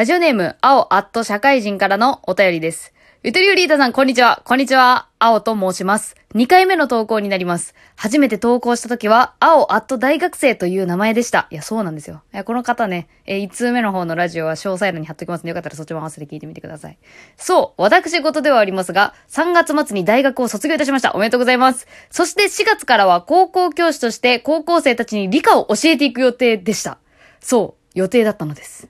[0.00, 2.94] ラジオネーム、青アット社会人からのお便りです。
[3.22, 4.40] ゆとりよりーたさん、こんにちは。
[4.46, 5.10] こんにちは。
[5.18, 6.16] 青と申します。
[6.34, 7.74] 2回目の投稿になります。
[7.96, 11.48] 初めて投稿した時は、青アット大学生という名前でした。
[11.50, 12.22] いや、そうなんですよ。
[12.32, 16.96] いや、この方ね、え、1通目の方のラジオは詳細欄に貼っときますので、よかったらそっちも合わせて聞いてみてください。
[17.36, 21.12] そう、私事ではありますが、3月末に大学を卒業いたしました。
[21.12, 21.86] おめでとうございます。
[22.08, 26.96] そして4月からは高校教師として高校生たちに理科を教えていく予定でした。
[27.40, 28.88] そう、予定だったのです。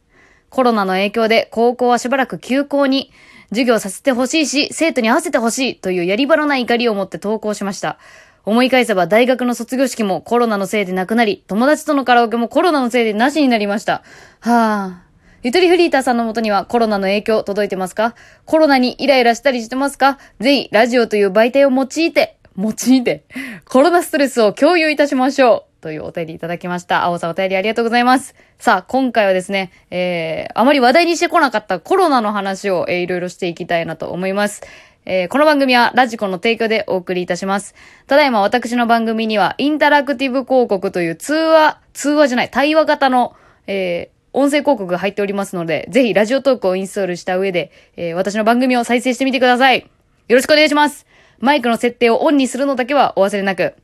[0.51, 3.11] コロナの影響で高校はしばらく休校に、
[3.49, 7.99] 授業させてほしいし、生徒に合わせてほしいというやり場のない怒りを持って投稿しました。
[8.45, 14.03] 思い返せば大学の卒業式もコロナのせいでなくなり、友達とのカラオケもコロナのせいでなしになりました。
[14.41, 15.11] はぁ。
[15.43, 18.15] ゆとりフリーターさんのもとにはコロナの影響届いてますか？
[18.45, 20.19] コロナにイライラしたりしてますか？
[20.39, 23.25] ぜひ、ラジオという媒体を用いて、用いて、
[23.65, 25.70] コロナストレスを共有いたしましょう。
[25.81, 27.05] というお便りいただきました。
[27.05, 28.35] 青さんお便りありがとうございます。
[28.59, 34.63] さあ、今回はですね、えー、あまり話題にしてこなかったコロナの話を、えー、いろいろしていきたいなと思います。
[35.07, 37.75] えー、この番組はラジコの提供でお送りいたします。
[38.07, 43.35] ただいま私の番組にはインタラクティブ広告という通話、通話じゃない、対話型の、
[43.67, 49.91] えー、音声広告が入っておりますので、ぜひラジオトークをインストールした上で、えー、私の番組を再生してみてください。
[50.29, 51.07] よろしくお願いします。
[51.39, 53.75] マイクの設定をオンにするのだけはお忘れなく。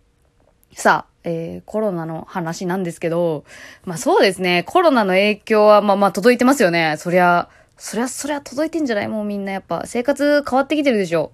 [0.75, 3.45] さあ、えー、コロナの話なんですけど、
[3.85, 6.95] まあそうですね、コロナの影響はまあまあ届いてますよね。
[6.99, 9.09] そりゃ、そりゃ、そりゃ届いてんじゃない？
[9.09, 11.33] もうみんなやっぱ生活変わってきてるでしょ。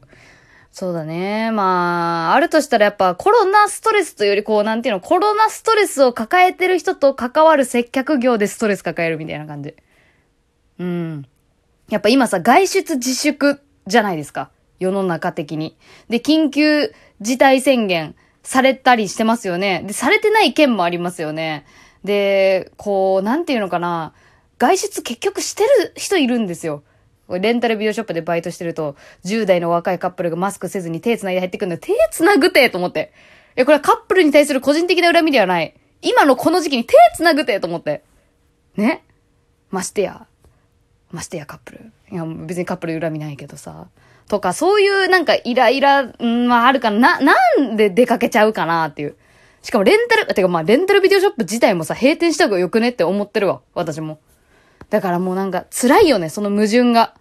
[0.72, 1.50] そうだね。
[1.50, 9.74] まあ、あるとしたらやっぱコロナストレスというよりこう、なんていうの、コロナストレスを抱えてる人と関わる接客業でストレス抱えるみたいな感じ。
[10.78, 11.26] うん。
[11.90, 14.50] やっぱ今さ、外出自粛じゃないですか。
[14.80, 15.76] 世の中的に。
[16.08, 19.82] で、緊急事態宣言されたりしてますよね。
[19.86, 21.64] で、されてない県もありますよね。
[22.04, 24.12] で、こう、なんていうのかな。
[24.58, 26.82] 外出結局してる人いるんですよ。
[27.28, 33.12] レンタルビデオショップでバイトしてると、10代の若いカップルがマスクせずに手繋いで入ってくるの手繋ぐてと思って。
[33.56, 35.74] え、これはカップルに対する個人的な恨みではない。
[36.02, 38.02] 今のこの時期に手繋ぐてと思って。
[38.76, 39.04] ね？
[39.70, 40.26] ましてや。
[41.10, 41.92] ましてやカップル。
[42.10, 43.86] いや、別にカップル恨みないけどさ。
[44.28, 47.20] とか、そういうなんかイライラ、んまああるかな。
[47.20, 49.16] な、なんで出かけちゃうかなっていう。
[49.62, 53.60] しかもレンタル、てかまあレンタルビデオショップ自体もさ、閉店した方がよくねって思ってるわ。
[53.74, 54.18] 私も。
[54.90, 57.14] だからもうなんか辛いよね、その矛盾が。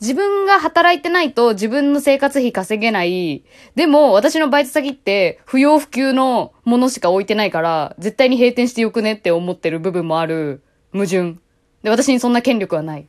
[0.00, 3.44] 自分が働いてないと自分の生活費稼げない。
[3.76, 10.62] でも私のバイト先って不要不急のものしか置いてないから、絶対に閉店してよくねって思ってる部分もある
[10.92, 11.36] 矛盾。
[11.82, 13.06] で、私にそんな権力はない。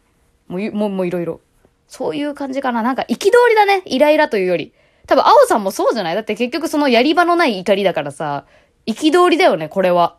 [0.48, 1.42] もう、もう、もういろいろ。
[1.88, 2.82] そういう感じかな。
[2.84, 3.82] なんか憤りだね。
[3.86, 4.74] イライラというより。
[5.08, 6.16] 多分、青さんもそうじゃない？
[6.16, 8.46] だって結局そのやり場のない怒りだからさ、
[8.86, 10.18] 憤りだよね、これは。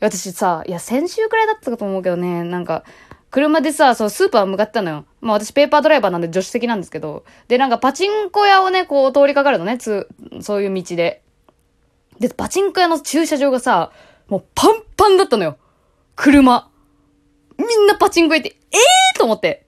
[0.00, 2.84] 私さ、いや、先週くらいだったかと思うけどね、なんか、
[3.30, 5.04] 車でさ、そう、スーパー向かったのよ。
[5.20, 7.24] まあ私ペーパードライバーなんで助手席なんですけど。
[7.48, 10.08] で、なんかパチンコ屋をね、こう通りかかるのね、つ、
[10.40, 11.22] そういう道で。
[12.20, 13.90] で、パチンコ屋の駐車場がさ、
[14.28, 15.58] もうパンパンだったのよ。
[16.14, 16.70] 車。
[17.58, 19.65] みんなパチンコ屋行って、ええー、と思って。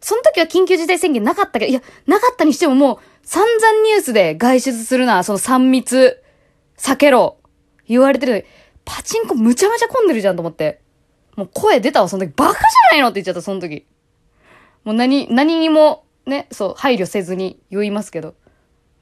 [0.00, 6.22] その時は緊急事態宣言なかったけど、いや、なかったにしてももう、散々ニュースで外出するな、その3密、
[6.78, 7.38] 避けろ、
[7.86, 8.46] 言われてる、
[8.84, 10.80] パチンコむちゃむちゃ混んでるじゃんと思って。
[11.36, 12.32] もう声出たわ、その時。
[12.34, 13.86] バカじゃないのって言っちゃった、その時。
[14.84, 18.34] もう何、何にも、ね、そう、配慮せずに言いますけど。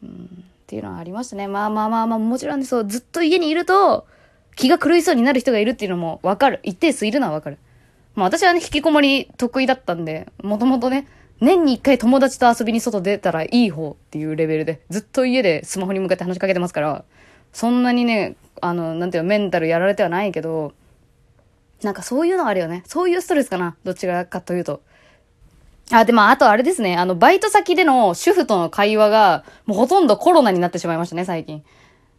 [0.02, 1.46] うん、っていうのはありましたね。
[1.46, 4.06] まあまあまあまあ、もちろんね、そう、ずっと家にいると、
[4.56, 6.60] 気が狂いそうになる人がいるっていうのもわかる。
[6.62, 7.58] 一定数いるのはわかる。
[8.16, 11.06] まあ私はね、引きこもり得意だったんで、もともとね、
[11.40, 17.04] 年に一回友達と遊びに外出たらいい方っていうレベルで、ずっと家でスマホに向かって話しかけてますから、
[17.52, 20.72] そんなにね、あの、なんていうの、メンタルやられてはないけど、
[21.82, 22.82] なんかそういうのあるよね。
[22.86, 23.76] そういうストレスかな。
[23.84, 24.80] どちらかというと。
[25.90, 26.96] あ、でも、あとあれですね。
[26.96, 31.62] あの、バイト先での主婦との会話が、もうほとんどコロナになってしまいましたね、最近。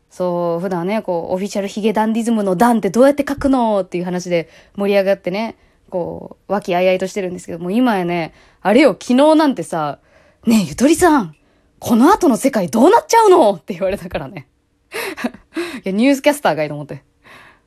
[0.10, 5.58] そう、普段ね、こう、オフィシャルヒゲダンディズムのダンってどうやって書くのっていう話で盛り上がってね、
[5.90, 10.00] こう、和気あいあいとしてるんですけど、もう今やね、あれよ、昨日なんてさ、
[10.46, 11.36] ねえ、ゆとりさん、
[11.80, 13.52] この後の世界どうなっちゃうの？
[13.54, 14.48] って言われたからね。
[15.84, 16.96] いや、ニュースキャスターがいいと思って。
[16.96, 16.98] い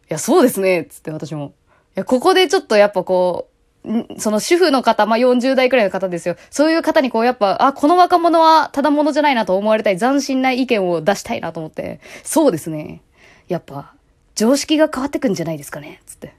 [0.08, 1.54] や、そうですね、つって私も。
[1.90, 3.48] いや、ここでちょっとやっぱこ
[3.84, 6.36] う、その主婦の方、まあ、40代くらいの方ですよ。
[6.50, 12.00] そういう方にこうやっぱ、あ、この若者はただ者じゃないなと思われたい、斬新な意見を出したいなと思って。
[12.22, 13.02] そうですね。
[13.48, 13.94] やっぱ、
[14.34, 16.34] 常識が変わってくんじゃないですかね、つって。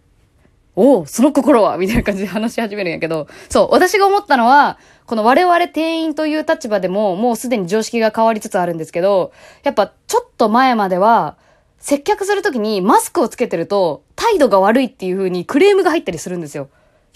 [0.82, 9.32] おお、その心はみたいな感じで話し始めるんやけど、そう、私が思ったのは、この我々店員という立場でも、もうすでに常識が変わりつつあるんですけど、
[9.62, 11.38] やっぱちょっと前までは、
[11.78, 16.70] 接客するときにマスクをつけてると態度が悪いっていう風にクレームが入ったりするんですよ。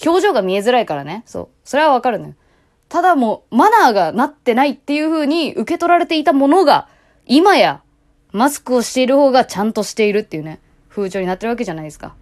[0.06, 1.24] 表情が見えづらいからね。
[1.26, 1.48] そう。
[1.64, 2.34] それはわかるのよ。
[2.88, 6.88] ただもう、マナーがなってないっていう風に受け取られていたものが、
[7.26, 7.82] 今や、
[8.32, 10.60] マスクをしている方がちゃんとしているっていうね、
[10.90, 12.14] 風潮になってるわけじゃないですか。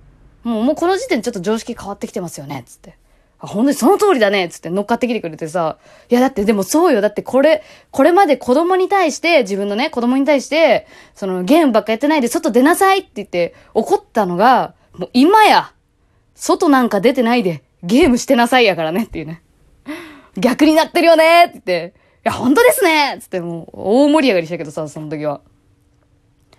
[0.44, 2.98] もう、もうこの時点でちょっと常識変わってきてますよね、つって。
[3.40, 5.78] あ、本当にその通りだね、つって乗っかってきてくれてさ。
[6.10, 7.02] いや、だってでもそうよ。
[7.02, 15.74] だってこれ、これまで子供に対して、自分のね、子供に対して、そのゲームばっかやってないで外出なさいって言って怒ったのが、もう今や、
[16.36, 19.44] 外なんか出てないでゲームしてなさいやからねっていうね。
[20.38, 21.94] 逆になってるよねってって、
[22.26, 25.42] いや、本当ですねつってもう大盛り上がりしたけどさ、その時は。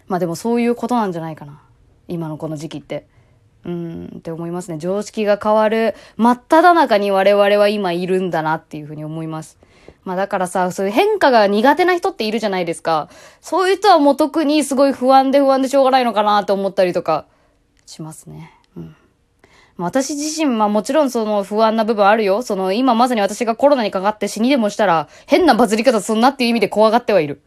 [0.07, 1.63] まあでもそういうことなんじゃないかな。
[2.09, 3.07] 今のこの時期って。
[3.65, 4.79] うん、って思いますね。
[4.79, 9.59] 常識が変わる真っ只中に我々は今いるんだなっていうふうに思います。
[10.05, 13.09] まあだからさ、そういう変化が苦手な人っているじゃないですか。
[13.41, 17.27] そういう人はもう特にすごい不安で不安でしょうがないのかなって思ったりとか
[17.87, 18.53] しますね。
[18.77, 18.97] うん。
[19.77, 22.43] 私自身はもちろんその不安な部分あるよ。
[22.43, 27.43] その今まさに私がコロナにかかって死にでもしたら変なバズり方すんなっていう意味で怖がってはいる。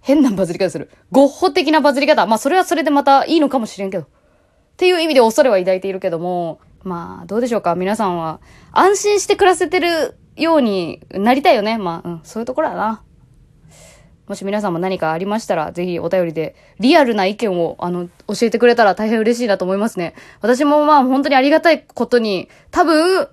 [0.00, 0.90] 変なバズり方する。
[1.10, 2.26] ゴッホ的なバズり方。
[2.26, 4.06] まあそれはそれでまたいいのかもしれんけど。
[4.76, 8.40] っていう意味で恐れは抱いているけども、まあ、どうでしょうか皆さんは、
[8.72, 11.78] 安心して暮らせてるようになりたいよね。
[11.78, 13.02] まあ、うん、そういうところだな。
[14.28, 20.12] もし皆さんも何かありましたら、ぜひお便りで、リアルな意見を、あの、教えてくれたら大変嬉しいなと思いますね。
[20.42, 23.28] 私もまあ、本当にありがたいことに、多分、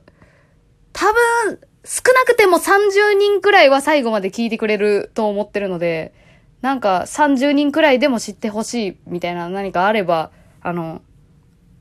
[0.93, 6.13] 多分、少なくても30人くらいは最後まで聞いてくれると思ってるので、
[6.61, 10.31] なんか30人くらいでも知ってほしいみたいな何かあれば、
[10.61, 11.01] あの、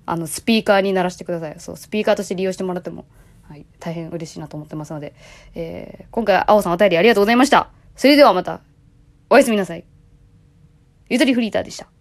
[0.06, 1.54] あの、スピーカーに鳴らしてください。
[1.58, 3.04] そう、スピーカーとして利用してもらっても、
[3.42, 5.14] はい、大変嬉しいなと思ってますので、
[5.54, 7.70] えー、今回、青さんお便りありがとうございました。
[7.96, 8.60] それではまた、
[9.30, 9.84] おやすみなさい。
[11.08, 11.91] ゆとりフリーターでした。